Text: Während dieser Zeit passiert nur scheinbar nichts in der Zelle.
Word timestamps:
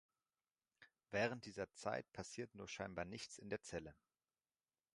Während 1.11 1.45
dieser 1.45 1.71
Zeit 1.73 2.11
passiert 2.11 2.55
nur 2.55 2.67
scheinbar 2.67 3.05
nichts 3.05 3.37
in 3.37 3.51
der 3.51 3.61
Zelle. 3.61 3.93